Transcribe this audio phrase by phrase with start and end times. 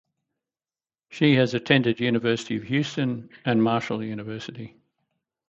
[1.09, 4.81] She has attended University of Houston and Marshall University.